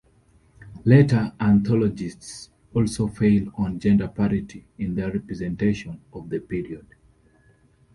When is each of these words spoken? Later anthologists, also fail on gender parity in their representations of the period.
Later 0.83 1.31
anthologists, 1.39 2.49
also 2.73 3.07
fail 3.07 3.51
on 3.55 3.79
gender 3.79 4.07
parity 4.07 4.65
in 4.79 4.95
their 4.95 5.11
representations 5.11 5.99
of 6.11 6.27
the 6.31 6.39
period. 6.39 6.87